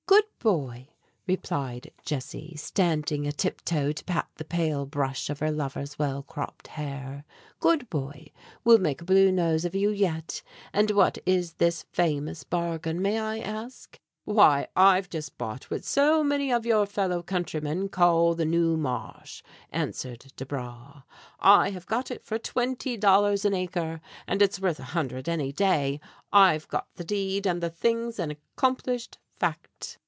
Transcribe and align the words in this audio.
"Good 0.43 0.47
boy," 0.57 0.89
replied 1.27 1.91
Jessie, 2.03 2.55
standing 2.57 3.27
a 3.27 3.31
tip 3.31 3.61
toe 3.61 3.91
to 3.91 4.03
pat 4.03 4.27
the 4.35 4.43
pale 4.43 4.87
brush 4.87 5.29
of 5.29 5.37
her 5.39 5.51
lover's 5.51 5.99
well 5.99 6.23
cropped 6.23 6.65
hair. 6.67 7.23
"Good 7.59 7.89
boy, 7.91 8.29
we'll 8.63 8.79
make 8.79 9.01
a 9.01 9.05
Blue 9.05 9.31
Nose 9.31 9.65
of 9.65 9.75
you 9.75 9.91
yet! 9.91 10.41
And 10.73 10.89
what 10.91 11.19
is 11.27 11.53
this 11.53 11.83
famous 11.93 12.43
bargain, 12.43 13.01
may 13.03 13.19
I 13.19 13.37
ask?" 13.37 13.99
"Why, 14.25 14.67
I've 14.75 15.09
just 15.11 15.37
bought 15.37 15.65
what 15.65 15.85
so 15.85 16.23
many 16.23 16.51
of 16.51 16.65
your 16.65 16.87
fellow 16.87 17.21
countrymen 17.21 17.87
call 17.87 18.33
the 18.33 18.43
'Noo 18.45 18.77
Ma'sh,'" 18.77 19.43
answered 19.69 20.33
Desbra. 20.35 21.03
"I 21.39 21.69
have 21.69 21.85
got 21.85 22.09
it 22.09 22.23
for 22.25 22.39
twenty 22.39 22.97
dollars 22.97 23.45
an 23.45 23.53
acre, 23.53 24.01
and 24.27 24.41
it's 24.41 24.59
worth 24.59 24.79
a 24.79 24.83
hundred 24.95 25.29
any 25.29 25.51
day! 25.51 25.99
I've 26.33 26.67
got 26.67 26.87
the 26.95 27.05
deed, 27.05 27.45
and 27.45 27.61
the 27.61 27.69
thing's 27.69 28.17
an 28.17 28.31
accomplished 28.31 29.19
fact." 29.37 29.99